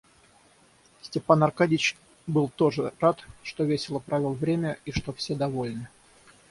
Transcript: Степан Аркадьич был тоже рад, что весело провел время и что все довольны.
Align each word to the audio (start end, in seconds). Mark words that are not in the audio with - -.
Степан 1.03 1.43
Аркадьич 1.43 1.95
был 2.25 2.49
тоже 2.49 2.91
рад, 2.99 3.23
что 3.43 3.65
весело 3.65 3.99
провел 3.99 4.33
время 4.33 4.79
и 4.85 4.91
что 4.91 5.13
все 5.13 5.35
довольны. 5.35 5.89